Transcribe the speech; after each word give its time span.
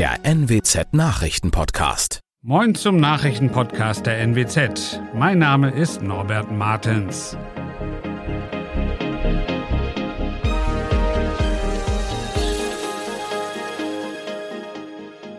der 0.00 0.24
NWZ 0.24 0.94
Nachrichtenpodcast. 0.94 2.20
Moin 2.40 2.74
zum 2.74 2.96
Nachrichtenpodcast 2.96 4.06
der 4.06 4.18
NWZ. 4.26 4.98
Mein 5.14 5.38
Name 5.38 5.72
ist 5.72 6.00
Norbert 6.00 6.50
Martens. 6.50 7.36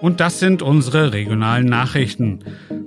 Und 0.00 0.18
das 0.18 0.40
sind 0.40 0.60
unsere 0.60 1.12
regionalen 1.12 1.66
Nachrichten. 1.66 2.40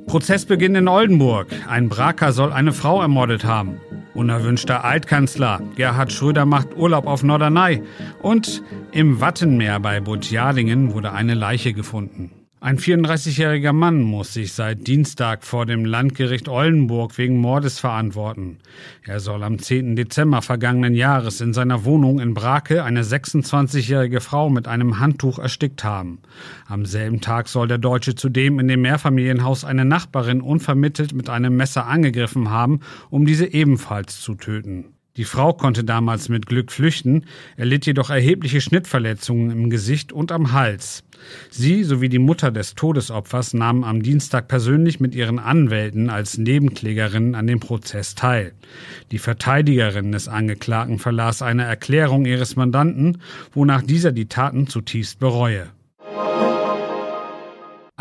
Prozessbeginn 0.07 0.75
in 0.75 0.89
Oldenburg. 0.89 1.47
Ein 1.69 1.87
Braker 1.87 2.33
soll 2.33 2.51
eine 2.51 2.73
Frau 2.73 3.01
ermordet 3.01 3.45
haben. 3.45 3.79
Unerwünschter 4.13 4.83
Altkanzler. 4.83 5.61
Gerhard 5.75 6.11
Schröder 6.11 6.45
macht 6.45 6.75
Urlaub 6.75 7.07
auf 7.07 7.23
Norderney. 7.23 7.83
Und 8.21 8.63
im 8.91 9.21
Wattenmeer 9.21 9.79
bei 9.79 9.99
Butjadingen 9.99 10.93
wurde 10.93 11.11
eine 11.13 11.33
Leiche 11.33 11.73
gefunden. 11.73 12.40
Ein 12.63 12.77
34-jähriger 12.77 13.73
Mann 13.73 14.03
muss 14.03 14.33
sich 14.33 14.53
seit 14.53 14.85
Dienstag 14.85 15.43
vor 15.43 15.65
dem 15.65 15.83
Landgericht 15.83 16.47
Oldenburg 16.47 17.17
wegen 17.17 17.37
Mordes 17.39 17.79
verantworten. 17.79 18.59
Er 19.03 19.19
soll 19.19 19.41
am 19.41 19.57
10. 19.57 19.95
Dezember 19.95 20.43
vergangenen 20.43 20.93
Jahres 20.93 21.41
in 21.41 21.53
seiner 21.53 21.85
Wohnung 21.85 22.19
in 22.19 22.35
Brake 22.35 22.83
eine 22.83 23.01
26-jährige 23.01 24.21
Frau 24.21 24.51
mit 24.51 24.67
einem 24.67 24.99
Handtuch 24.99 25.39
erstickt 25.39 25.83
haben. 25.83 26.19
Am 26.67 26.85
selben 26.85 27.19
Tag 27.19 27.47
soll 27.47 27.67
der 27.67 27.79
Deutsche 27.79 28.13
zudem 28.13 28.59
in 28.59 28.67
dem 28.67 28.83
Mehrfamilienhaus 28.83 29.65
eine 29.65 29.83
Nachbarin 29.83 30.39
unvermittelt 30.39 31.13
mit 31.13 31.31
einem 31.31 31.57
Messer 31.57 31.87
angegriffen 31.87 32.51
haben, 32.51 32.81
um 33.09 33.25
diese 33.25 33.51
ebenfalls 33.51 34.21
zu 34.21 34.35
töten. 34.35 34.93
Die 35.17 35.25
Frau 35.25 35.51
konnte 35.51 35.83
damals 35.83 36.29
mit 36.29 36.45
Glück 36.45 36.71
flüchten, 36.71 37.25
erlitt 37.57 37.85
jedoch 37.85 38.09
erhebliche 38.09 38.61
Schnittverletzungen 38.61 39.51
im 39.51 39.69
Gesicht 39.69 40.13
und 40.13 40.31
am 40.31 40.53
Hals. 40.53 41.03
Sie 41.49 41.83
sowie 41.83 42.07
die 42.07 42.17
Mutter 42.17 42.49
des 42.49 42.75
Todesopfers 42.75 43.53
nahmen 43.53 43.83
am 43.83 44.01
Dienstag 44.01 44.47
persönlich 44.47 45.01
mit 45.01 45.13
ihren 45.13 45.37
Anwälten 45.37 46.09
als 46.09 46.37
Nebenklägerinnen 46.37 47.35
an 47.35 47.45
dem 47.45 47.59
Prozess 47.59 48.15
teil. 48.15 48.53
Die 49.11 49.19
Verteidigerin 49.19 50.13
des 50.13 50.29
Angeklagten 50.29 50.97
verlas 50.97 51.41
eine 51.41 51.63
Erklärung 51.63 52.25
ihres 52.25 52.55
Mandanten, 52.55 53.17
wonach 53.53 53.81
dieser 53.81 54.13
die 54.13 54.27
Taten 54.27 54.67
zutiefst 54.67 55.19
bereue. 55.19 55.67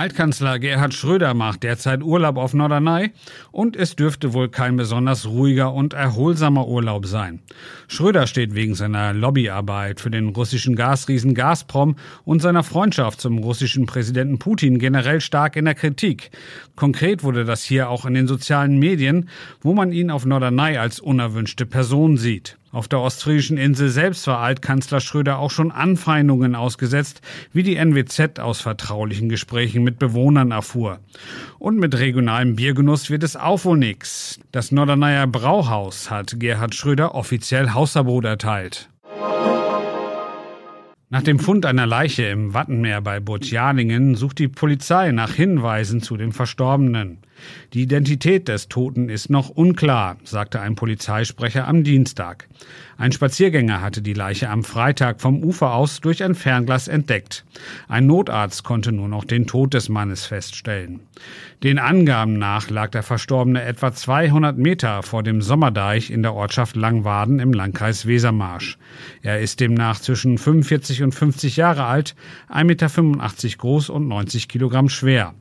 Altkanzler 0.00 0.58
Gerhard 0.58 0.94
Schröder 0.94 1.34
macht 1.34 1.62
derzeit 1.62 2.02
Urlaub 2.02 2.38
auf 2.38 2.54
Norderney 2.54 3.10
und 3.52 3.76
es 3.76 3.96
dürfte 3.96 4.32
wohl 4.32 4.48
kein 4.48 4.76
besonders 4.76 5.26
ruhiger 5.26 5.74
und 5.74 5.92
erholsamer 5.92 6.66
Urlaub 6.68 7.04
sein. 7.04 7.40
Schröder 7.86 8.26
steht 8.26 8.54
wegen 8.54 8.74
seiner 8.74 9.12
Lobbyarbeit 9.12 10.00
für 10.00 10.10
den 10.10 10.30
russischen 10.30 10.74
Gasriesen 10.74 11.34
Gazprom 11.34 11.96
und 12.24 12.40
seiner 12.40 12.62
Freundschaft 12.62 13.20
zum 13.20 13.40
russischen 13.40 13.84
Präsidenten 13.84 14.38
Putin 14.38 14.78
generell 14.78 15.20
stark 15.20 15.56
in 15.56 15.66
der 15.66 15.74
Kritik. 15.74 16.30
Konkret 16.76 17.22
wurde 17.22 17.44
das 17.44 17.62
hier 17.62 17.90
auch 17.90 18.06
in 18.06 18.14
den 18.14 18.26
sozialen 18.26 18.78
Medien, 18.78 19.28
wo 19.60 19.74
man 19.74 19.92
ihn 19.92 20.10
auf 20.10 20.24
Norderney 20.24 20.78
als 20.78 20.98
unerwünschte 20.98 21.66
Person 21.66 22.16
sieht. 22.16 22.56
Auf 22.72 22.86
der 22.86 23.00
ostfriesischen 23.00 23.56
Insel 23.56 23.88
selbst 23.88 24.28
war 24.28 24.38
Altkanzler 24.38 25.00
Schröder 25.00 25.40
auch 25.40 25.50
schon 25.50 25.72
Anfeindungen 25.72 26.54
ausgesetzt, 26.54 27.20
wie 27.52 27.64
die 27.64 27.74
NWZ 27.74 28.38
aus 28.38 28.60
vertraulichen 28.60 29.28
Gesprächen 29.28 29.82
mit 29.82 29.98
Bewohnern 29.98 30.52
erfuhr. 30.52 31.00
Und 31.58 31.78
mit 31.78 31.98
regionalem 31.98 32.54
Biergenuss 32.54 33.10
wird 33.10 33.24
es 33.24 33.34
auch 33.34 33.64
wohl 33.64 33.76
nix. 33.76 34.38
Das 34.52 34.70
Norderneyer 34.70 35.26
Brauhaus 35.26 36.12
hat 36.12 36.38
Gerhard 36.38 36.76
Schröder 36.76 37.16
offiziell 37.16 37.70
Hausverbot 37.70 38.24
erteilt. 38.24 38.88
Nach 41.12 41.22
dem 41.22 41.40
Fund 41.40 41.66
einer 41.66 41.88
Leiche 41.88 42.22
im 42.26 42.54
Wattenmeer 42.54 43.00
bei 43.00 43.18
Butjalingen 43.18 44.14
sucht 44.14 44.38
die 44.38 44.46
Polizei 44.46 45.10
nach 45.10 45.32
Hinweisen 45.32 46.02
zu 46.02 46.16
dem 46.16 46.30
Verstorbenen. 46.30 47.18
Die 47.72 47.82
Identität 47.82 48.48
des 48.48 48.68
Toten 48.68 49.08
ist 49.08 49.30
noch 49.30 49.48
unklar, 49.48 50.16
sagte 50.24 50.60
ein 50.60 50.74
Polizeisprecher 50.74 51.66
am 51.68 51.84
Dienstag. 51.84 52.48
Ein 52.96 53.12
Spaziergänger 53.12 53.80
hatte 53.80 54.02
die 54.02 54.12
Leiche 54.12 54.50
am 54.50 54.62
Freitag 54.62 55.20
vom 55.20 55.42
Ufer 55.42 55.72
aus 55.72 56.00
durch 56.00 56.22
ein 56.22 56.34
Fernglas 56.34 56.88
entdeckt. 56.88 57.44
Ein 57.88 58.06
Notarzt 58.06 58.62
konnte 58.64 58.92
nur 58.92 59.08
noch 59.08 59.24
den 59.24 59.46
Tod 59.46 59.72
des 59.72 59.88
Mannes 59.88 60.26
feststellen. 60.26 61.00
Den 61.62 61.78
Angaben 61.78 62.38
nach 62.38 62.70
lag 62.70 62.90
der 62.90 63.02
Verstorbene 63.02 63.62
etwa 63.62 63.92
200 63.92 64.58
Meter 64.58 65.02
vor 65.02 65.22
dem 65.22 65.40
Sommerdeich 65.42 66.10
in 66.10 66.22
der 66.22 66.34
Ortschaft 66.34 66.76
Langwaden 66.76 67.38
im 67.38 67.52
Landkreis 67.52 68.06
Wesermarsch. 68.06 68.78
Er 69.22 69.40
ist 69.40 69.60
demnach 69.60 70.00
zwischen 70.00 70.38
45 70.38 71.02
und 71.02 71.14
50 71.14 71.56
Jahre 71.56 71.84
alt, 71.84 72.14
1,85 72.50 72.64
Meter 72.64 73.56
groß 73.58 73.88
und 73.90 74.08
90 74.08 74.48
Kilogramm 74.48 74.88
schwer. 74.88 75.34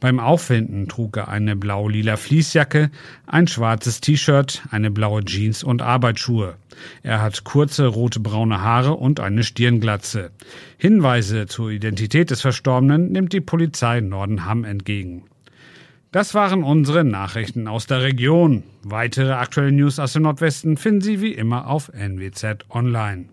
Beim 0.00 0.20
Auffinden 0.20 0.88
trug 0.88 1.16
er 1.16 1.28
eine 1.28 1.56
blau-lila 1.56 2.16
Fließjacke, 2.16 2.90
ein 3.26 3.46
schwarzes 3.46 4.00
T-Shirt, 4.00 4.62
eine 4.70 4.90
blaue 4.90 5.24
Jeans 5.24 5.64
und 5.64 5.82
Arbeitsschuhe. 5.82 6.54
Er 7.02 7.20
hat 7.20 7.44
kurze 7.44 7.86
rote-braune 7.86 8.60
Haare 8.60 8.94
und 8.94 9.20
eine 9.20 9.42
Stirnglatze. 9.42 10.30
Hinweise 10.76 11.46
zur 11.46 11.70
Identität 11.70 12.30
des 12.30 12.40
Verstorbenen 12.40 13.10
nimmt 13.10 13.32
die 13.32 13.40
Polizei 13.40 14.00
Nordenham 14.00 14.64
entgegen. 14.64 15.24
Das 16.10 16.34
waren 16.34 16.62
unsere 16.62 17.04
Nachrichten 17.04 17.68
aus 17.68 17.86
der 17.86 18.02
Region. 18.02 18.62
Weitere 18.82 19.32
aktuelle 19.32 19.72
News 19.72 19.98
aus 19.98 20.14
dem 20.14 20.22
Nordwesten 20.22 20.78
finden 20.78 21.02
Sie 21.02 21.20
wie 21.20 21.32
immer 21.32 21.66
auf 21.66 21.92
NWZ 21.92 22.64
Online. 22.70 23.28